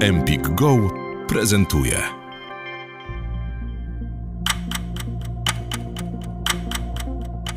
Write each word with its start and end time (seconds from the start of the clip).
Empik 0.00 0.48
Go 0.48 0.90
prezentuje. 1.28 1.98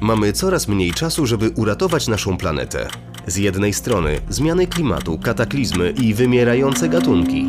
Mamy 0.02 0.34
coraz 0.34 0.68
mniej 0.68 0.94
czasu, 0.94 1.26
żeby 1.26 1.50
uratować 1.50 2.08
naszą 2.08 2.38
planetę. 2.38 2.88
Z 3.28 3.36
jednej 3.36 3.74
strony 3.74 4.20
zmiany 4.30 4.68
klimatu, 4.68 5.18
kataklizmy 5.18 5.94
i 6.02 6.14
wymierające 6.14 6.90
gatunki. 6.90 7.48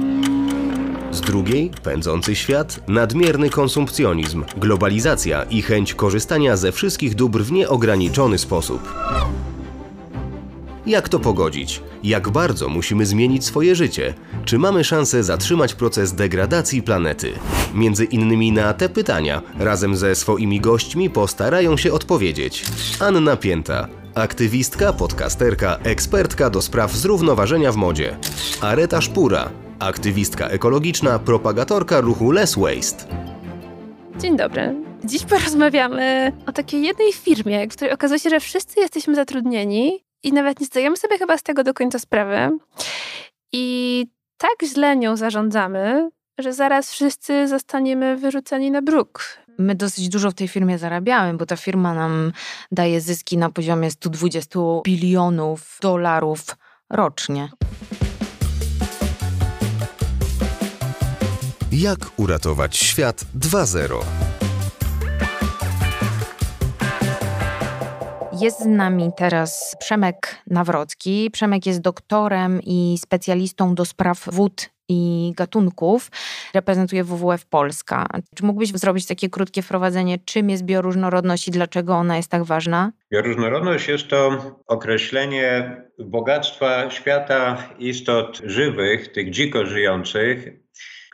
Z 1.12 1.20
drugiej 1.20 1.70
pędzący 1.82 2.36
świat, 2.36 2.80
nadmierny 2.88 3.50
konsumpcjonizm, 3.50 4.44
globalizacja 4.56 5.42
i 5.42 5.62
chęć 5.62 5.94
korzystania 5.94 6.56
ze 6.56 6.72
wszystkich 6.72 7.14
dóbr 7.14 7.42
w 7.42 7.52
nieograniczony 7.52 8.38
sposób. 8.38 8.94
Jak 10.86 11.08
to 11.08 11.20
pogodzić? 11.20 11.82
Jak 12.02 12.28
bardzo 12.28 12.68
musimy 12.68 13.06
zmienić 13.06 13.44
swoje 13.44 13.74
życie? 13.74 14.14
Czy 14.44 14.58
mamy 14.58 14.84
szansę 14.84 15.24
zatrzymać 15.24 15.74
proces 15.74 16.12
degradacji 16.12 16.82
planety? 16.82 17.32
Między 17.74 18.04
innymi 18.04 18.52
na 18.52 18.74
te 18.74 18.88
pytania 18.88 19.42
razem 19.58 19.96
ze 19.96 20.14
swoimi 20.14 20.60
gośćmi 20.60 21.10
postarają 21.10 21.76
się 21.76 21.92
odpowiedzieć. 21.92 22.64
Anna 23.00 23.36
Pięta, 23.36 23.88
aktywistka, 24.14 24.92
podcasterka, 24.92 25.78
ekspertka 25.84 26.50
do 26.50 26.62
spraw 26.62 26.92
zrównoważenia 26.92 27.72
w 27.72 27.76
modzie. 27.76 28.16
Areta 28.60 29.00
Szpura, 29.00 29.50
aktywistka 29.78 30.48
ekologiczna, 30.48 31.18
propagatorka 31.18 32.00
ruchu 32.00 32.30
Less 32.30 32.58
Waste. 32.58 33.04
Dzień 34.18 34.36
dobry. 34.36 34.74
Dziś 35.04 35.24
porozmawiamy 35.24 36.32
o 36.46 36.52
takiej 36.52 36.82
jednej 36.82 37.12
firmie, 37.12 37.68
w 37.68 37.72
której 37.72 37.94
okazuje 37.94 38.20
się, 38.20 38.30
że 38.30 38.40
wszyscy 38.40 38.80
jesteśmy 38.80 39.14
zatrudnieni 39.14 40.09
i 40.22 40.32
nawet 40.32 40.60
nie 40.60 40.66
zdajemy 40.66 40.96
sobie 40.96 41.18
chyba 41.18 41.38
z 41.38 41.42
tego 41.42 41.64
do 41.64 41.74
końca 41.74 41.98
sprawy. 41.98 42.58
I 43.52 44.06
tak 44.36 44.56
źle 44.64 44.96
nią 44.96 45.16
zarządzamy, 45.16 46.10
że 46.38 46.52
zaraz 46.52 46.92
wszyscy 46.92 47.48
zostaniemy 47.48 48.16
wyrzuceni 48.16 48.70
na 48.70 48.82
bruk. 48.82 49.24
My 49.58 49.74
dosyć 49.74 50.08
dużo 50.08 50.30
w 50.30 50.34
tej 50.34 50.48
firmie 50.48 50.78
zarabiamy, 50.78 51.34
bo 51.34 51.46
ta 51.46 51.56
firma 51.56 51.94
nam 51.94 52.32
daje 52.72 53.00
zyski 53.00 53.38
na 53.38 53.50
poziomie 53.50 53.90
120 53.90 54.60
bilionów 54.84 55.78
dolarów 55.82 56.40
rocznie. 56.90 57.50
Jak 61.72 61.98
uratować 62.16 62.76
świat 62.76 63.24
2.0? 63.38 64.19
Jest 68.40 68.62
z 68.62 68.66
nami 68.66 69.10
teraz 69.16 69.76
Przemek 69.80 70.36
Nawrocki. 70.46 71.30
Przemek 71.32 71.66
jest 71.66 71.80
doktorem 71.80 72.60
i 72.62 72.96
specjalistą 72.98 73.74
do 73.74 73.84
spraw 73.84 74.24
wód 74.32 74.70
i 74.88 75.32
gatunków. 75.36 76.10
Reprezentuje 76.54 77.04
WWF 77.04 77.46
Polska. 77.46 78.06
Czy 78.34 78.44
mógłbyś 78.44 78.68
zrobić 78.72 79.06
takie 79.06 79.30
krótkie 79.30 79.62
wprowadzenie, 79.62 80.18
czym 80.24 80.50
jest 80.50 80.64
bioróżnorodność 80.64 81.48
i 81.48 81.50
dlaczego 81.50 81.94
ona 81.94 82.16
jest 82.16 82.30
tak 82.30 82.44
ważna? 82.44 82.92
Bioróżnorodność 83.12 83.88
jest 83.88 84.08
to 84.08 84.38
określenie 84.66 85.76
bogactwa 85.98 86.90
świata 86.90 87.68
istot 87.78 88.40
żywych, 88.44 89.12
tych 89.12 89.30
dziko 89.30 89.66
żyjących, 89.66 90.48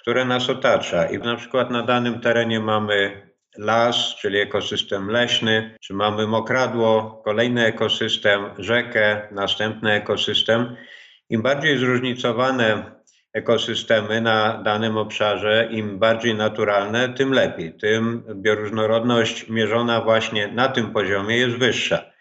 które 0.01 0.25
nas 0.25 0.51
otacza. 0.51 1.07
I 1.07 1.19
na 1.19 1.37
przykład 1.37 1.71
na 1.71 1.83
danym 1.83 2.21
terenie 2.21 2.61
mamy 2.61 3.26
las, 3.59 4.17
czyli 4.21 4.39
ekosystem 4.39 5.11
leśny, 5.11 5.77
czy 5.81 5.95
mamy 5.95 6.27
mokradło, 6.27 7.23
kolejny 7.25 7.67
ekosystem, 7.67 8.45
rzekę, 8.59 9.29
następny 9.33 9.93
ekosystem. 9.93 10.77
Im 11.31 11.43
bardziej 11.43 11.79
zróżnicowane 11.79 12.97
ekosystemy 13.33 14.21
na 14.21 14.63
danym 14.63 14.97
obszarze, 14.97 15.69
im 15.71 15.99
bardziej 15.99 16.35
naturalne, 16.35 17.09
tym 17.09 17.33
lepiej. 17.33 17.73
Tym 17.73 18.23
bioróżnorodność 18.35 19.49
mierzona 19.49 20.01
właśnie 20.01 20.49
na 20.49 20.69
tym 20.69 20.93
poziomie 20.93 21.37
jest 21.37 21.57
wyższa. 21.57 22.16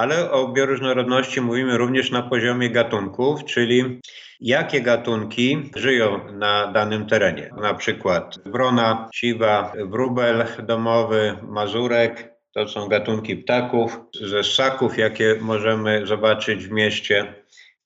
Ale 0.00 0.30
o 0.30 0.48
bioróżnorodności 0.48 1.40
mówimy 1.40 1.78
również 1.78 2.10
na 2.10 2.22
poziomie 2.22 2.70
gatunków, 2.70 3.44
czyli 3.44 4.00
jakie 4.40 4.80
gatunki 4.80 5.70
żyją 5.76 6.32
na 6.32 6.66
danym 6.66 7.06
terenie. 7.06 7.50
Na 7.60 7.74
przykład 7.74 8.38
wrona, 8.46 9.08
siwa, 9.14 9.72
wróbel 9.84 10.44
domowy, 10.66 11.36
mazurek. 11.48 12.34
To 12.54 12.68
są 12.68 12.88
gatunki 12.88 13.36
ptaków 13.36 14.00
ze 14.20 14.44
ssaków, 14.44 14.98
jakie 14.98 15.36
możemy 15.40 16.06
zobaczyć 16.06 16.66
w 16.66 16.70
mieście. 16.70 17.34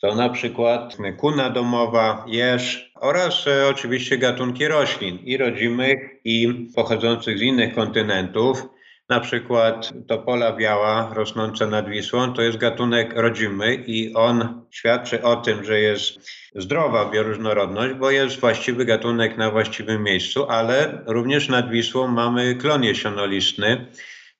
To 0.00 0.14
na 0.14 0.28
przykład 0.28 0.96
kuna 1.16 1.50
domowa, 1.50 2.25
jeż 2.28 2.92
oraz 3.00 3.46
e, 3.46 3.69
oczywiście 3.69 4.19
gatunki 4.19 4.69
roślin 4.69 5.19
i 5.19 5.36
rodzimych 5.36 5.98
i 6.25 6.69
pochodzących 6.75 7.38
z 7.38 7.42
innych 7.42 7.75
kontynentów. 7.75 8.73
Na 9.09 9.20
przykład 9.20 9.92
topola 10.09 10.53
biała 10.53 11.10
rosnąca 11.15 11.66
nad 11.66 11.88
Wisłą 11.88 12.32
to 12.32 12.42
jest 12.42 12.59
gatunek 12.59 13.12
rodzimy 13.16 13.75
i 13.75 14.15
on 14.15 14.66
świadczy 14.70 15.22
o 15.22 15.37
tym, 15.37 15.65
że 15.65 15.81
jest 15.81 16.31
zdrowa 16.54 17.10
bioróżnorodność, 17.10 17.94
bo 17.94 18.10
jest 18.10 18.41
właściwy 18.41 18.84
gatunek 18.84 19.37
na 19.37 19.50
właściwym 19.50 20.03
miejscu, 20.03 20.50
ale 20.50 21.03
również 21.06 21.48
nad 21.48 21.70
Wisłą 21.70 22.09
mamy 22.09 22.54
klon 22.54 22.84
jesionolistny. 22.84 23.87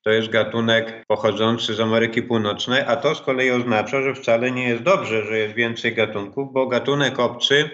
To 0.03 0.09
jest 0.09 0.29
gatunek 0.29 1.05
pochodzący 1.07 1.73
z 1.73 1.79
Ameryki 1.79 2.21
Północnej, 2.21 2.83
a 2.87 2.95
to 2.95 3.15
z 3.15 3.21
kolei 3.21 3.51
oznacza, 3.51 4.01
że 4.01 4.15
wcale 4.15 4.51
nie 4.51 4.69
jest 4.69 4.83
dobrze, 4.83 5.25
że 5.25 5.37
jest 5.37 5.55
więcej 5.55 5.95
gatunków, 5.95 6.53
bo 6.53 6.67
gatunek 6.67 7.19
obcy 7.19 7.69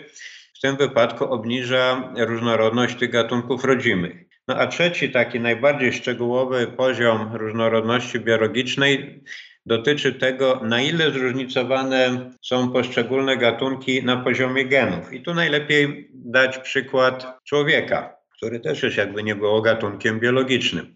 w 0.54 0.62
tym 0.62 0.78
wypadku 0.78 1.26
obniża 1.26 2.14
różnorodność 2.18 2.96
tych 2.96 3.10
gatunków 3.10 3.64
rodzimych. 3.64 4.31
No 4.48 4.56
a 4.56 4.68
trzeci, 4.68 5.10
taki 5.10 5.40
najbardziej 5.40 5.94
szczegółowy 5.94 6.68
poziom 6.68 7.36
różnorodności 7.36 8.20
biologicznej 8.20 9.24
dotyczy 9.66 10.14
tego, 10.14 10.62
na 10.64 10.82
ile 10.82 11.12
zróżnicowane 11.12 12.32
są 12.42 12.72
poszczególne 12.72 13.38
gatunki 13.38 14.04
na 14.04 14.18
poziomie 14.18 14.66
genów. 14.66 15.14
I 15.14 15.22
tu 15.22 15.34
najlepiej 15.34 16.10
dać 16.14 16.58
przykład 16.58 17.40
człowieka, 17.44 18.18
który 18.38 18.60
też 18.60 18.84
jest 18.84 18.98
jakby 18.98 19.24
nie 19.24 19.36
było 19.36 19.62
gatunkiem 19.62 20.20
biologicznym. 20.20 20.96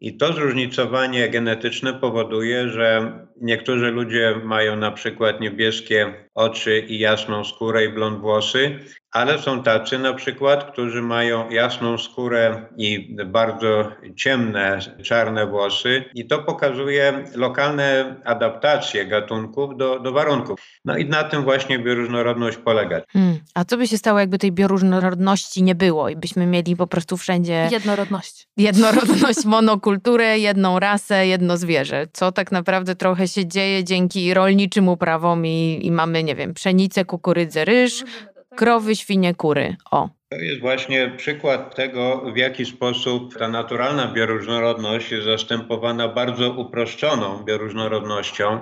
I 0.00 0.16
to 0.16 0.32
zróżnicowanie 0.32 1.28
genetyczne 1.28 1.94
powoduje, 1.94 2.68
że 2.68 3.12
niektórzy 3.42 3.90
ludzie 3.90 4.34
mają 4.44 4.76
na 4.76 4.90
przykład 4.90 5.40
niebieskie 5.40 6.14
oczy 6.34 6.78
i 6.78 6.98
jasną 6.98 7.44
skórę 7.44 7.84
i 7.84 7.88
blond 7.88 8.20
włosy, 8.20 8.78
ale 9.12 9.38
są 9.38 9.62
tacy 9.62 9.98
na 9.98 10.14
przykład, 10.14 10.72
którzy 10.72 11.02
mają 11.02 11.50
jasną 11.50 11.98
skórę 11.98 12.66
i 12.76 13.16
bardzo 13.26 13.92
ciemne, 14.16 14.78
czarne 15.02 15.46
włosy, 15.46 16.04
i 16.14 16.26
to 16.26 16.38
pokazuje 16.38 17.24
lokalne 17.34 18.16
adaptacje 18.24 19.06
gatunków 19.06 19.76
do, 19.76 20.00
do 20.00 20.12
warunków. 20.12 20.60
No 20.84 20.96
i 20.96 21.04
na 21.04 21.24
tym 21.24 21.42
właśnie 21.42 21.78
bioróżnorodność 21.78 22.56
polega. 22.56 23.00
Hmm. 23.12 23.38
A 23.54 23.64
co 23.64 23.76
by 23.76 23.86
się 23.88 23.98
stało, 23.98 24.18
jakby 24.18 24.38
tej 24.38 24.52
bioróżnorodności 24.52 25.62
nie 25.62 25.74
było 25.74 26.08
i 26.08 26.16
byśmy 26.16 26.46
mieli 26.46 26.76
po 26.76 26.86
prostu 26.86 27.16
wszędzie. 27.16 27.68
Jednorodność. 27.72 28.48
Jednorodność, 28.56 29.44
monokulturę, 29.44 30.38
jedną 30.38 30.78
rasę, 30.78 31.26
jedno 31.26 31.56
zwierzę. 31.56 32.06
Co 32.12 32.32
tak 32.32 32.52
naprawdę 32.52 32.94
trochę 32.94 33.28
się 33.34 33.46
dzieje 33.46 33.84
dzięki 33.84 34.34
rolniczym 34.34 34.88
uprawom 34.88 35.46
i, 35.46 35.80
i 35.82 35.90
mamy, 35.90 36.22
nie 36.22 36.34
wiem, 36.34 36.54
pszenicę, 36.54 37.04
kukurydzę, 37.04 37.64
ryż 37.64 38.04
krowy, 38.56 38.96
świnie, 38.96 39.34
kury. 39.34 39.76
O. 39.90 40.08
To 40.28 40.36
jest 40.36 40.60
właśnie 40.60 41.12
przykład 41.16 41.74
tego, 41.74 42.32
w 42.34 42.36
jaki 42.36 42.64
sposób 42.64 43.38
ta 43.38 43.48
naturalna 43.48 44.12
bioróżnorodność 44.12 45.12
jest 45.12 45.24
zastępowana 45.24 46.08
bardzo 46.08 46.50
uproszczoną 46.50 47.44
bioróżnorodnością, 47.44 48.60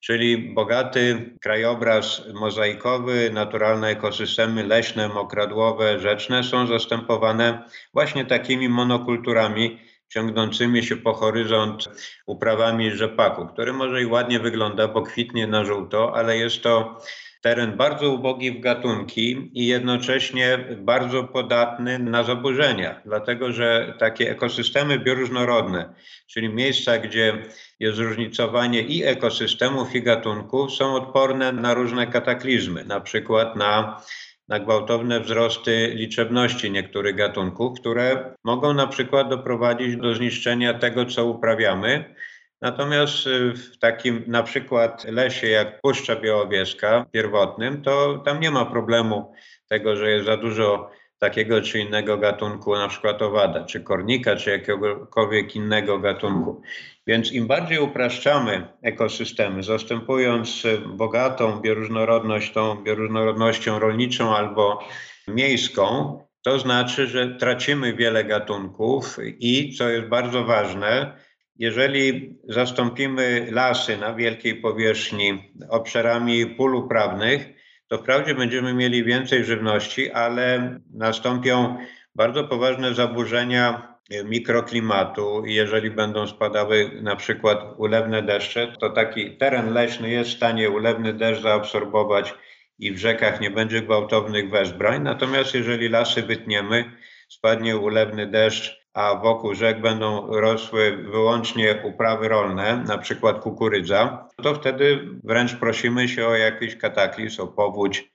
czyli 0.00 0.54
bogaty 0.54 1.30
krajobraz 1.40 2.22
mozaikowy, 2.34 3.30
naturalne 3.32 3.88
ekosystemy 3.88 4.64
leśne, 4.66 5.08
mokradłowe, 5.08 6.00
rzeczne 6.00 6.44
są 6.44 6.66
zastępowane 6.66 7.64
właśnie 7.94 8.24
takimi 8.24 8.68
monokulturami 8.68 9.78
ciągnącymi 10.10 10.82
się 10.82 10.96
po 10.96 11.12
horyzont 11.12 11.88
uprawami 12.26 12.90
rzepaku, 12.90 13.46
który 13.46 13.72
może 13.72 14.02
i 14.02 14.06
ładnie 14.06 14.40
wygląda, 14.40 14.88
bo 14.88 15.02
kwitnie 15.02 15.46
na 15.46 15.64
żółto, 15.64 16.16
ale 16.16 16.36
jest 16.36 16.62
to 16.62 17.00
teren 17.40 17.76
bardzo 17.76 18.10
ubogi 18.10 18.52
w 18.52 18.60
gatunki 18.60 19.50
i 19.54 19.66
jednocześnie 19.66 20.58
bardzo 20.78 21.24
podatny 21.24 21.98
na 21.98 22.22
zaburzenia, 22.22 23.00
dlatego 23.04 23.52
że 23.52 23.94
takie 23.98 24.30
ekosystemy 24.30 24.98
bioróżnorodne, 24.98 25.94
czyli 26.26 26.48
miejsca, 26.48 26.98
gdzie 26.98 27.42
jest 27.80 27.96
zróżnicowanie 27.96 28.82
i 28.82 29.04
ekosystemów, 29.04 29.94
i 29.94 30.02
gatunków, 30.02 30.72
są 30.72 30.94
odporne 30.94 31.52
na 31.52 31.74
różne 31.74 32.06
kataklizmy, 32.06 32.84
na 32.84 33.00
przykład 33.00 33.56
na 33.56 34.02
na 34.50 34.58
gwałtowne 34.58 35.20
wzrosty 35.20 35.92
liczebności 35.94 36.70
niektórych 36.70 37.16
gatunków, 37.16 37.80
które 37.80 38.34
mogą 38.44 38.74
na 38.74 38.86
przykład 38.86 39.28
doprowadzić 39.28 39.96
do 39.96 40.14
zniszczenia 40.14 40.74
tego, 40.74 41.06
co 41.06 41.26
uprawiamy, 41.26 42.14
Natomiast 42.60 43.26
y, 43.26 43.52
w 43.52 43.78
takim 43.78 44.24
na 44.26 44.42
przykład 44.42 45.04
lesie 45.04 45.46
jak 45.46 45.80
Puszcza 45.80 46.16
Białowieska 46.16 47.06
pierwotnym, 47.12 47.82
to 47.82 48.18
tam 48.24 48.40
nie 48.40 48.50
ma 48.50 48.64
problemu 48.64 49.32
tego, 49.68 49.96
że 49.96 50.10
jest 50.10 50.26
za 50.26 50.36
dużo 50.36 50.90
takiego 51.20 51.62
czy 51.62 51.78
innego 51.78 52.18
gatunku, 52.18 52.74
na 52.74 52.88
przykład 52.88 53.22
owada, 53.22 53.64
czy 53.64 53.80
kornika, 53.80 54.36
czy 54.36 54.50
jakiegokolwiek 54.50 55.56
innego 55.56 55.98
gatunku. 55.98 56.62
Więc 57.06 57.32
im 57.32 57.46
bardziej 57.46 57.78
upraszczamy 57.78 58.68
ekosystemy, 58.82 59.62
zastępując 59.62 60.62
bogatą 60.86 61.60
bioróżnorodność 61.60 62.52
tą 62.52 62.74
bioróżnorodnością 62.74 63.78
rolniczą 63.78 64.36
albo 64.36 64.88
miejską, 65.28 66.18
to 66.42 66.58
znaczy, 66.58 67.06
że 67.06 67.28
tracimy 67.28 67.94
wiele 67.94 68.24
gatunków 68.24 69.16
i, 69.38 69.74
co 69.78 69.88
jest 69.88 70.08
bardzo 70.08 70.44
ważne, 70.44 71.16
jeżeli 71.56 72.38
zastąpimy 72.48 73.48
lasy 73.50 73.96
na 73.96 74.14
wielkiej 74.14 74.54
powierzchni 74.54 75.52
obszarami 75.68 76.46
pól 76.46 76.74
uprawnych, 76.74 77.59
to 77.90 77.98
wprawdzie 77.98 78.34
będziemy 78.34 78.74
mieli 78.74 79.04
więcej 79.04 79.44
żywności, 79.44 80.10
ale 80.10 80.78
nastąpią 80.94 81.76
bardzo 82.14 82.44
poważne 82.44 82.94
zaburzenia 82.94 83.96
mikroklimatu 84.24 85.42
jeżeli 85.46 85.90
będą 85.90 86.26
spadały 86.26 86.90
na 87.02 87.16
przykład 87.16 87.64
ulewne 87.76 88.22
deszcze, 88.22 88.72
to 88.80 88.90
taki 88.90 89.36
teren 89.36 89.72
leśny 89.72 90.10
jest 90.10 90.30
w 90.30 90.36
stanie 90.36 90.70
ulewny 90.70 91.12
deszcz 91.12 91.42
zaabsorbować 91.42 92.34
i 92.78 92.92
w 92.92 92.98
rzekach 92.98 93.40
nie 93.40 93.50
będzie 93.50 93.82
gwałtownych 93.82 94.50
wezbrań. 94.50 95.02
Natomiast 95.02 95.54
jeżeli 95.54 95.88
lasy 95.88 96.22
wytniemy, 96.22 96.84
spadnie 97.28 97.76
ulewny 97.76 98.26
deszcz, 98.26 98.79
a 98.94 99.14
wokół 99.14 99.54
rzek 99.54 99.80
będą 99.80 100.26
rosły 100.26 100.96
wyłącznie 100.96 101.82
uprawy 101.84 102.28
rolne, 102.28 102.84
na 102.88 102.98
przykład 102.98 103.40
kukurydza, 103.40 104.28
to 104.42 104.54
wtedy 104.54 105.08
wręcz 105.24 105.54
prosimy 105.54 106.08
się 106.08 106.26
o 106.26 106.36
jakiś 106.36 106.76
kataklizm, 106.76 107.42
o 107.42 107.46
powódź. 107.46 108.10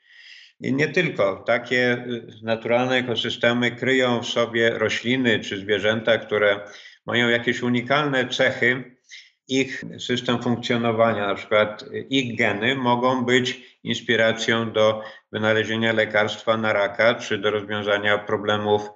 I 0.60 0.74
nie 0.74 0.88
tylko. 0.88 1.44
Takie 1.48 2.06
naturalne 2.44 2.96
ekosystemy 2.96 3.72
kryją 3.72 4.22
w 4.22 4.28
sobie 4.28 4.70
rośliny 4.70 5.40
czy 5.40 5.58
zwierzęta, 5.58 6.18
które 6.18 6.60
mają 7.06 7.30
jakieś 7.30 7.62
unikalne 7.62 8.30
cechy, 8.30 8.96
ich 9.48 9.84
system 10.00 10.44
funkcjonowania, 10.44 11.28
na 11.28 11.36
przykład 11.36 11.86
ich 12.10 12.38
geny 12.38 12.76
mogą 12.76 13.26
być 13.26 13.78
inspiracją 13.84 14.72
do 14.72 15.02
wynalezienia 15.32 15.94
lekarstwa 15.94 16.58
na 16.58 16.74
raka 16.74 17.16
czy 17.16 17.38
do 17.38 17.52
rozwiązania 17.52 18.18
problemów 18.18 18.90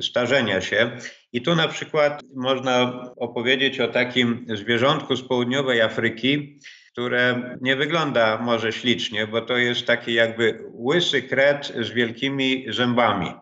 starzenia 0.00 0.60
się. 0.60 0.90
I 1.32 1.42
tu 1.42 1.54
na 1.54 1.68
przykład 1.68 2.22
można 2.34 3.04
opowiedzieć 3.16 3.80
o 3.80 3.88
takim 3.88 4.46
zwierzątku 4.48 5.16
z 5.16 5.28
południowej 5.28 5.80
Afryki, 5.80 6.60
które 6.92 7.56
nie 7.60 7.76
wygląda 7.76 8.38
może 8.38 8.72
ślicznie, 8.72 9.26
bo 9.26 9.40
to 9.40 9.56
jest 9.56 9.86
taki 9.86 10.14
jakby 10.14 10.64
łysy 10.74 11.22
kret 11.22 11.72
z 11.80 11.90
wielkimi 11.90 12.66
zębami. 12.68 13.32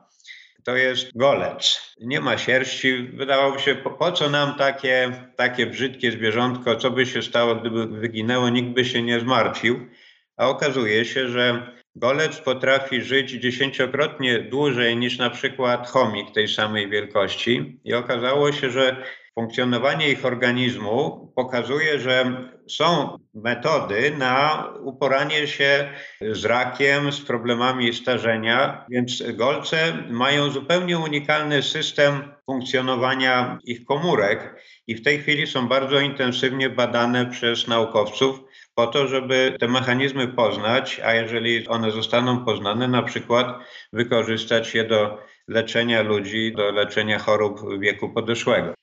To 0.65 0.77
jest 0.77 1.17
golec. 1.17 1.95
Nie 2.01 2.21
ma 2.21 2.39
sierści. 2.39 3.03
Wydawałoby 3.03 3.61
się, 3.61 3.75
po, 3.75 3.91
po, 3.91 4.13
co 4.13 4.31
nam 4.31 4.55
takie, 4.55 5.13
takie 5.37 5.67
brzydkie 5.67 6.13
zwierzątko, 6.13 6.77
co 6.77 6.91
by 6.91 7.07
się 7.07 7.23
stało, 7.23 7.55
gdyby 7.55 7.87
wyginęło, 7.87 8.49
nikt 8.49 8.69
by 8.69 8.85
się 8.85 9.03
nie 9.03 9.21
zmartwił. 9.21 9.89
A 10.37 10.49
okazuje 10.49 11.05
się, 11.05 11.29
że 11.29 11.73
golec 11.97 12.41
potrafi 12.41 13.03
żyć 13.03 13.31
dziesięciokrotnie 13.31 14.39
dłużej 14.39 14.97
niż 14.97 15.19
na 15.19 15.31
przykład 15.31 15.89
chomik 15.89 16.31
tej 16.35 16.49
samej 16.49 16.91
wielkości. 16.91 17.81
I 17.85 17.95
okazało 17.95 18.53
się, 18.53 18.71
że 18.71 19.05
funkcjonowanie 19.35 20.11
ich 20.11 20.25
organizmu 20.25 21.33
pokazuje, 21.37 22.01
że 22.01 22.45
są 22.69 23.19
metody 23.35 24.13
na 24.19 24.65
uporanie 24.85 25.47
się 25.47 25.89
z 26.21 26.45
rakiem, 26.45 27.13
z 27.13 27.21
problemami 27.21 27.93
starzenia, 27.93 28.87
więc 28.91 29.23
golce 29.33 29.99
mają 30.11 30.51
zupełnie 30.51 30.99
unikalny 30.99 31.63
system 31.63 32.33
funkcjonowania 32.47 33.59
ich 33.65 33.85
komórek 33.85 34.63
i 34.87 34.95
w 34.95 35.05
tej 35.05 35.19
chwili 35.19 35.47
są 35.47 35.69
bardzo 35.69 36.01
intensywnie 36.01 36.71
badane 36.71 37.27
przez 37.27 37.69
naukowców 37.69 38.41
po 38.79 38.87
to, 38.87 39.07
żeby 39.07 39.57
te 39.61 39.69
mechanizmy 39.69 40.29
poznać, 40.29 41.01
a 41.05 41.15
jeżeli 41.15 41.69
one 41.69 41.91
zostaną 41.91 42.45
poznane, 42.45 42.89
na 42.89 43.03
przykład 43.03 43.59
wykorzystać 43.93 44.75
je 44.75 44.85
do 44.85 45.19
leczenia 45.49 46.03
ludzi, 46.03 46.53
do 46.57 46.71
leczenia 46.73 47.19
chorób 47.19 47.61
wieku 47.81 48.09
podeszłego. 48.09 48.75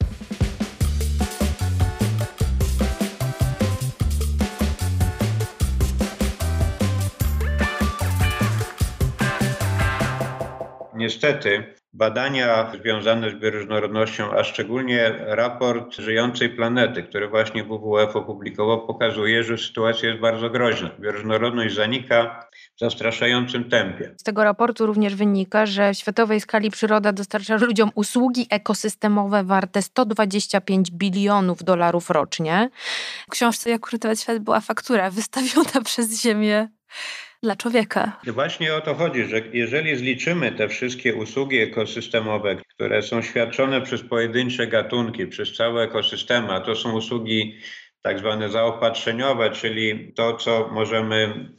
Niestety 10.96 11.76
badania 11.96 12.72
związane 12.82 13.30
z 13.30 13.34
bioróżnorodnością, 13.34 14.32
a 14.32 14.44
szczególnie 14.44 15.12
raport 15.20 15.96
Żyjącej 15.96 16.50
Planety, 16.50 17.04
który 17.04 17.28
właśnie 17.28 17.64
WWF 17.64 18.16
opublikował, 18.16 18.88
pokazuje, 18.88 19.44
że 19.44 19.58
sytuacja 19.58 20.10
jest 20.10 20.22
bardzo 20.22 20.50
groźna. 20.50 20.90
Bioróżnorodność 21.00 21.76
zanika 21.76 22.48
w 22.76 22.80
zastraszającym 22.80 23.70
tempie. 23.70 24.16
Z 24.18 24.24
tego 24.24 24.44
raportu 24.44 24.86
również 24.86 25.16
wynika, 25.16 25.66
że 25.66 25.94
w 25.94 25.98
światowej 25.98 26.42
skali 26.42 26.72
przyroda 26.72 27.12
dostarcza 27.12 27.56
ludziom 27.56 27.92
usługi 27.96 28.48
ekosystemowe 28.50 29.44
warte 29.44 29.82
125 29.82 30.92
bilionów 30.92 31.64
dolarów 31.64 32.10
rocznie. 32.10 32.70
W 33.28 33.32
książce 33.32 33.70
Jak 33.70 33.88
uratować 33.88 34.20
świat 34.20 34.40
była 34.40 34.62
faktura 34.62 35.12
wystawiona 35.12 35.82
przez 35.86 36.22
Ziemię 36.22 36.70
dla 37.46 37.56
człowieka. 37.56 38.20
Właśnie 38.28 38.76
o 38.76 38.82
to 38.82 38.96
chodzi, 38.96 39.26
że 39.26 39.42
jeżeli 39.54 39.96
zliczymy 39.96 40.52
te 40.52 40.68
wszystkie 40.68 41.16
usługi 41.16 41.58
ekosystemowe, 41.60 42.56
które 42.56 43.02
są 43.02 43.22
świadczone 43.22 43.82
przez 43.82 44.02
pojedyncze 44.04 44.68
gatunki, 44.68 45.28
przez 45.28 45.54
całe 45.54 45.84
ekosystemy, 45.84 46.52
a 46.52 46.62
to 46.62 46.76
są 46.76 46.94
usługi 46.94 47.60
tak 48.02 48.20
zwane 48.20 48.50
zaopatrzeniowe, 48.50 49.52
czyli 49.52 50.14
to, 50.16 50.34
co 50.34 50.70
możemy 50.72 51.50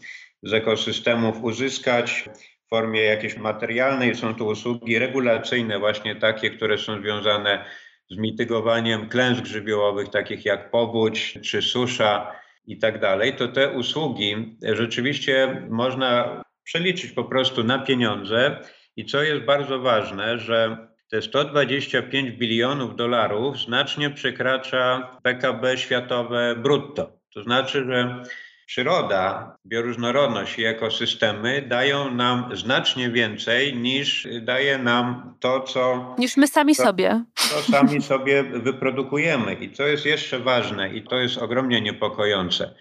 z 0.43 0.53
ekosystemów 0.53 1.43
uzyskać 1.43 2.25
w 2.67 2.69
formie 2.69 3.01
jakiejś 3.01 3.37
materialnej, 3.37 4.15
są 4.15 4.35
to 4.35 4.45
usługi 4.45 4.99
regulacyjne, 4.99 5.79
właśnie 5.79 6.17
takie, 6.17 6.51
które 6.51 6.79
są 6.79 7.01
związane 7.01 7.65
z 8.11 8.17
mitygowaniem 8.17 9.09
klęsk 9.09 9.45
żywiołowych, 9.47 10.09
takich 10.09 10.45
jak 10.45 10.71
powódź 10.71 11.39
czy 11.43 11.63
susza 11.63 12.33
i 12.67 12.79
tak 12.79 13.01
dalej, 13.01 13.37
to 13.37 13.49
te 13.49 13.71
usługi 13.71 14.57
rzeczywiście 14.63 15.67
można 15.71 16.43
przeliczyć 16.65 17.13
po 17.13 17.25
prostu 17.25 17.65
na 17.65 17.79
pieniądze. 17.79 18.61
I 18.97 19.05
co 19.05 19.23
jest 19.23 19.43
bardzo 19.43 19.79
ważne, 19.79 20.39
że 20.39 20.89
te 21.11 21.23
125 21.23 22.31
bilionów 22.31 22.97
dolarów 22.97 23.59
znacznie 23.59 24.11
przekracza 24.11 25.11
PKB 25.23 25.79
światowe 25.79 26.57
brutto. 26.57 27.13
To 27.35 27.43
znaczy, 27.43 27.85
że 27.85 28.23
przyroda, 28.67 29.57
bioróżnorodność 29.67 30.59
i 30.59 30.65
ekosystemy 30.65 31.63
dają 31.63 32.15
nam 32.15 32.57
znacznie 32.57 33.11
więcej 33.11 33.77
niż 33.77 34.29
daje 34.43 34.79
nam 34.79 35.35
to, 35.41 35.61
co. 35.61 36.15
Niż 36.19 36.37
my 36.37 36.47
sami 36.47 36.75
sobie. 36.75 37.25
To 37.51 37.63
sami 37.63 38.03
sobie 38.03 38.43
wyprodukujemy. 38.43 39.55
I 39.55 39.73
co 39.73 39.87
jest 39.87 40.07
jeszcze 40.07 40.39
ważne, 40.39 40.95
i 40.95 41.03
to 41.03 41.17
jest 41.17 41.39
ogromnie 41.39 41.81
niepokojące, 41.81 42.75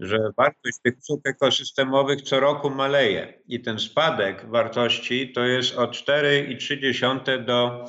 że 0.00 0.18
wartość 0.36 0.78
tych 0.84 0.98
usług 0.98 1.28
ekosystemowych 1.28 2.22
co 2.22 2.40
roku 2.40 2.70
maleje. 2.70 3.42
I 3.48 3.60
ten 3.60 3.78
spadek 3.78 4.50
wartości 4.50 5.32
to 5.32 5.44
jest 5.44 5.76
od 5.76 5.90
4,3 5.90 7.44
do 7.44 7.84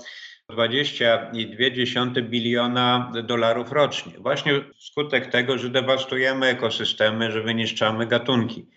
20,2 0.49 2.21
biliona 2.21 3.11
dolarów 3.23 3.71
rocznie. 3.71 4.13
Właśnie 4.17 4.61
wskutek 4.79 5.31
tego, 5.31 5.57
że 5.57 5.69
dewastujemy 5.69 6.47
ekosystemy, 6.47 7.31
że 7.31 7.41
wyniszczamy 7.41 8.07
gatunki. 8.07 8.69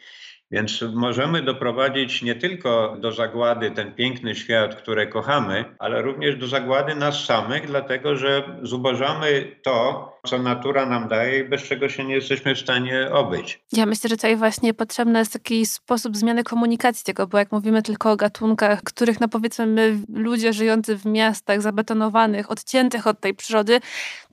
Więc 0.50 0.85
możemy 0.95 1.43
doprowadzić 1.43 2.23
nie 2.23 2.35
tylko 2.35 2.97
do 3.00 3.12
zagłady 3.12 3.71
ten 3.71 3.95
piękny 3.95 4.35
świat, 4.35 4.75
który 4.75 5.07
kochamy, 5.07 5.65
ale 5.79 6.03
również 6.03 6.37
do 6.37 6.47
zagłady 6.47 6.95
nas 6.95 7.25
samych, 7.25 7.67
dlatego 7.67 8.17
że 8.17 8.59
zubożamy 8.62 9.57
to, 9.62 10.12
co 10.26 10.38
natura 10.38 10.87
nam 10.87 11.09
daje 11.09 11.38
i 11.38 11.49
bez 11.49 11.62
czego 11.62 11.88
się 11.88 12.05
nie 12.05 12.15
jesteśmy 12.15 12.55
w 12.55 12.59
stanie 12.59 13.11
obyć. 13.12 13.61
Ja 13.73 13.87
myślę, 13.87 14.11
że 14.11 14.17
tutaj 14.17 14.37
właśnie 14.37 14.75
potrzebny 14.75 15.19
jest 15.19 15.33
taki 15.33 15.67
sposób 15.67 16.17
zmiany 16.17 16.45
komunikacji 16.45 17.05
tego, 17.05 17.26
bo 17.26 17.38
jak 17.38 17.53
mówimy 17.53 17.83
tylko 17.83 18.12
o 18.12 18.17
gatunkach, 18.17 18.83
których 18.83 19.21
no 19.21 19.29
powiedzmy 19.29 19.67
my, 19.67 19.99
ludzie 20.15 20.53
żyjący 20.53 20.97
w 20.97 21.07
miastach 21.07 21.62
zabetonowanych, 21.62 22.50
odciętych 22.50 23.07
od 23.07 23.21
tej 23.21 23.35
przyrody, 23.35 23.81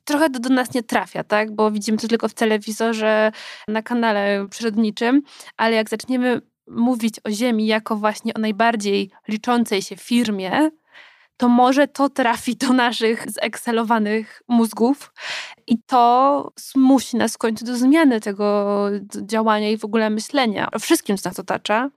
trochę 0.04 0.30
to 0.30 0.40
do 0.40 0.50
nas 0.50 0.74
nie 0.74 0.84
trafia, 0.84 1.24
tak? 1.24 1.56
Bo 1.56 1.72
widzimy 1.72 1.98
to 1.98 2.08
tylko 2.08 2.30
w 2.30 2.34
telewizorze, 2.34 3.32
na 3.68 3.82
kanale 3.82 4.48
przyrodniczym, 4.50 5.22
ale 5.58 5.76
jak 5.76 5.90
zaczniemy 5.90 6.42
mówić 6.68 7.16
o 7.24 7.32
Ziemi 7.32 7.68
jako 7.68 7.96
właśnie 7.96 8.34
o 8.34 8.40
najbardziej 8.40 9.12
liczącej 9.28 9.82
się 9.82 9.96
firmie, 9.96 10.70
to 11.38 11.50
może 11.50 11.88
to 11.88 12.10
trafi 12.10 12.56
do 12.56 12.74
naszych 12.74 13.32
zekselowanych 13.32 14.42
mózgów 14.48 15.14
i 15.68 15.78
to 15.86 16.52
zmusi 16.56 17.18
nas 17.18 17.34
w 17.34 17.38
końcu 17.38 17.66
do 17.66 17.76
zmiany 17.76 18.20
tego 18.20 18.88
działania 19.22 19.70
i 19.70 19.78
w 19.78 19.86
ogóle 19.86 20.10
myślenia 20.10 20.72
o 20.72 20.80
wszystkim, 20.80 21.18
co 21.18 21.30
nas 21.30 21.40
otacza. 21.40 21.90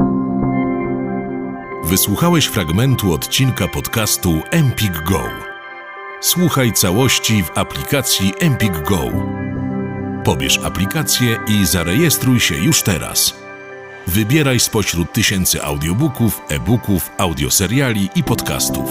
Wysłuchałeś 1.85 2.47
fragmentu 2.47 3.13
odcinka 3.13 3.69
podcastu 3.69 4.41
Empik 4.51 5.03
Go. 5.03 5.56
Słuchaj 6.21 6.73
całości 6.73 7.43
w 7.43 7.59
aplikacji 7.59 8.33
Empik 8.41 8.83
Go. 8.83 9.03
Pobierz 10.25 10.59
aplikację 10.59 11.39
i 11.49 11.67
zarejestruj 11.67 12.41
się 12.41 12.55
już 12.55 12.83
teraz. 12.83 13.35
Wybieraj 14.07 14.61
spośród 14.61 15.13
tysięcy 15.13 15.63
audiobooków, 15.63 16.43
e-booków, 16.49 17.11
audioseriali 17.19 18.09
i 18.15 18.25
podcastów. 18.25 18.91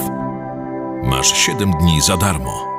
Masz 1.03 1.37
7 1.37 1.71
dni 1.71 2.01
za 2.01 2.17
darmo. 2.17 2.74